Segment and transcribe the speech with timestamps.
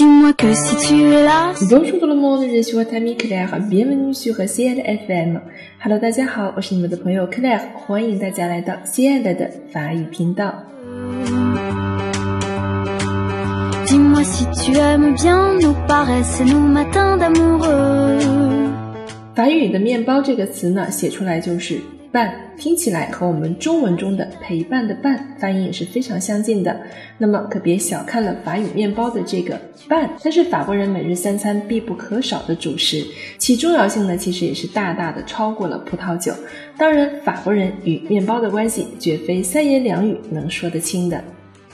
[0.00, 1.52] dis-moi que si tu es là.
[1.68, 5.42] Bonjour tout le monde, je suis votre ami Claire, bienvenue sur CLFM.
[5.84, 10.54] Hello，大家好，我是你们的朋友 Claire，欢迎大家来到 CL 的法语频道。
[13.84, 18.70] Dis-moi si tu aimes bien nos paresses, nos matins d'amoureux.
[19.34, 21.78] 法语里的“面包”这个词呢，写出来就是
[22.12, 26.80] “伴”，听起来和我们中文中的“陪伴”的“伴”发音也是非常相近的。
[27.18, 33.04] 那么可别小看了法语面包的这个“伴”，它是法国人每日三餐必不可少的主食，
[33.38, 36.32] 其重要性呢，其实也是大大的超过了葡萄酒。
[36.76, 41.22] 当然，法国人与面包的关系绝非三言两语能说得清的。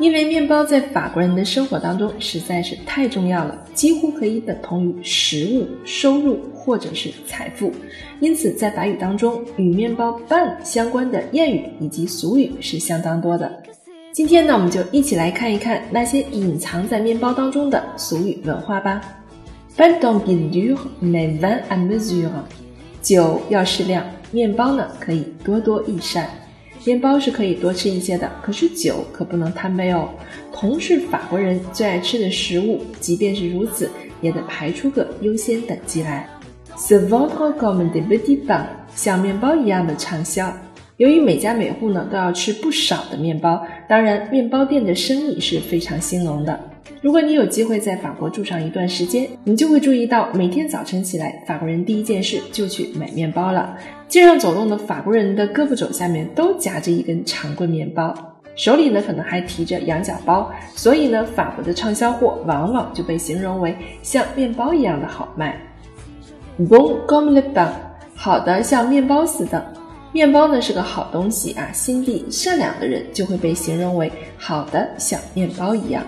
[0.00, 7.70] 因为面包在法国人的生活当中实在是太重要了，几乎可以等同于食物、收入或者是财富。
[8.18, 13.62] 因此，在法语当中，与面包 “ban” 相关的谚语以及俗语是相当多的。
[14.10, 19.02] 今天呢，我们就一起来看一看那些隐藏在面包当中的俗语文化吧。
[19.76, 22.30] Pain doit bien dur, mais vin à mesure。
[23.02, 26.28] 酒要适量，面包呢可以多多益善。
[26.84, 30.08] 面包是可以多吃一些的，可是酒可不能贪杯哦。
[30.52, 33.90] 同是法国人最爱吃的食物，即便是如此，
[34.22, 36.28] 也得排出个优先等级来。
[36.76, 38.64] Se vendre comme des petits pains，
[38.94, 40.50] 像面包一样的畅销。
[40.96, 46.58] 由于每家每户呢都要吃不少的面包，当然面包店的生意是非常兴隆的。
[47.02, 53.74] 如果你有机会在法国住上一段时间，你就会注意到，每天早晨起来，法国人第一件事就去买面包了。
[54.06, 58.14] 街上走动的法国人的胳膊肘下面都夹着一根长棍面包，
[58.54, 65.58] 手里呢可能还提着羊角包，所以呢，法国的畅销货往往就被形容为像面包一样的好卖。
[66.58, 67.70] Bon comme le pain，
[68.14, 69.72] 好的像面包似的。
[70.12, 76.04] 面包呢是个好东西啊，心地善良的人就会被形容为好的像面包一样。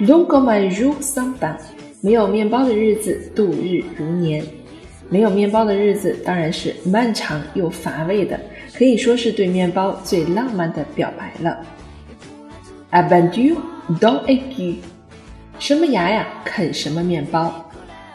[0.00, 1.56] Long go my roof something，
[2.02, 4.44] 没有面包的日子度日如年。
[5.08, 8.38] 没有面包的日子当然是漫长又乏味的，
[8.74, 11.64] 可以说是对面包最浪漫的表白了。
[12.90, 13.56] Abandiu
[13.98, 14.76] don eggu，
[15.58, 17.65] 什么牙呀啃什么面包。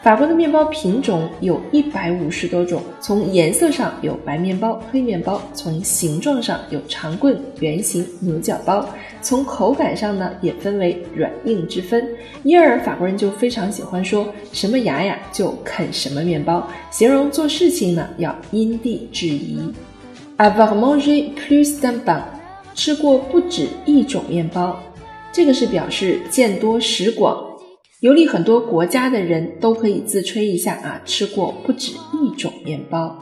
[0.02, 8.84] 法国的面包品种有一百五十多种，从颜色上有白面包、黑面包；从形状上有长棍、圆形、牛角包；
[9.20, 12.04] 从口感上呢，也分为软硬之分。
[12.42, 19.56] 因而法国人就非常喜欢说什么牙呀就啃什么面包，形容做事情呢要因地制宜。
[20.36, 22.22] Avoir mangé plus d'un pain，
[22.74, 24.82] 吃过不止一种面包，
[25.30, 27.51] 这个是表示见多识广。
[28.02, 33.16] 游历很多国家的人都可以自吹一下啊，吃过不止一种面包。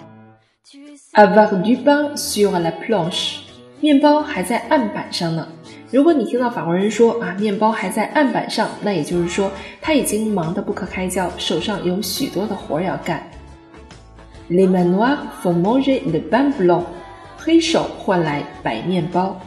[1.12, 3.40] Avoir du pain sur la planche，
[3.82, 5.46] 面包还在案板上呢。
[5.90, 9.52] 如果你听到法国人说啊，面包还在案板上，那也就是说
[9.82, 13.22] 他已经忙得不可开交，手上有许多的活要干。
[14.48, 16.84] Les manoirs font manger le pain blanc，
[17.36, 19.38] 黑手换来白面包。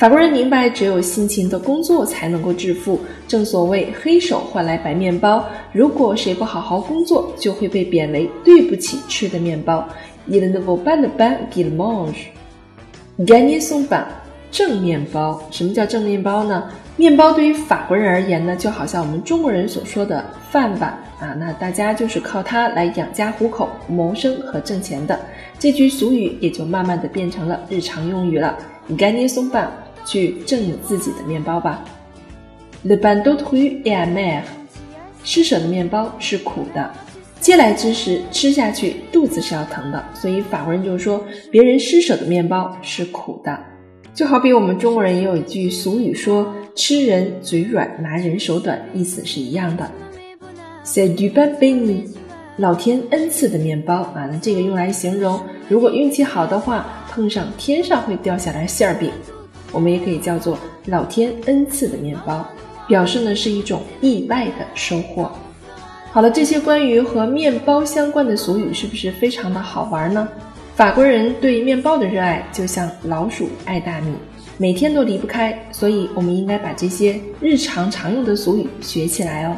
[0.00, 2.98] 法国人明白，只有辛勤的工作才能够致富。
[3.28, 5.44] 正所谓“黑手换来白面包”。
[5.74, 9.86] 如果谁不好好工作，就会被贬为对不起吃的面包。
[10.26, 12.14] Il ne vaut pas le pain qu'il mange.
[13.18, 14.06] gagne son pain
[14.50, 15.38] 正面包。
[15.50, 16.70] 什么叫正面包呢？
[16.96, 21.36] 面包对于法国人而言呢，就好像我们中国人所说的饭碗啊。
[21.38, 25.20] 那大家就是靠它来养家糊口、谋生和挣钱的。
[25.58, 28.56] 这句俗语也就慢慢的变成了日常用语了。
[28.96, 29.68] gagne son pain。
[30.04, 31.84] 去挣你自己的面包吧。
[32.82, 34.42] Le pain d'autrui est amer，
[35.22, 36.90] 施舍的面包是苦的，
[37.40, 43.58] 嗟来之食吃下去肚子是要疼的，所以法国人就说别人施舍的面包是苦的。
[44.14, 49.90] 就好比我们中国人也有一句俗语说吃人嘴软，拿人手短，意思是一样的。
[50.84, 52.06] C'est du pain béni，
[52.56, 59.10] 老天恩赐的面包啊，那这个用来形容如果运气好的话，碰上天上会掉下来馅儿饼。
[59.72, 62.46] 我们也可以叫做老天恩赐的面包，
[62.88, 65.30] 表示呢是一种意外的收获。
[66.12, 70.28] 好了，这些关于和面包相关的俗语是不是非常的好玩呢？
[70.74, 74.12] 法国人对面包的热爱就像老鼠爱大米，
[74.56, 79.56] 每天都离不开，所以我们应该把这些日常常用的俗语学起来哦。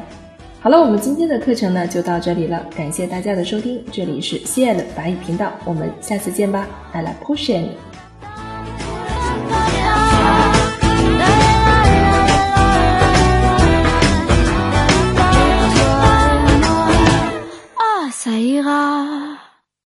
[0.60, 7.68] 好了，我们今天的课程呢就到这里了，感谢大家的收听，这里是西安的法语频道，我们下次见吧，I la prochaine。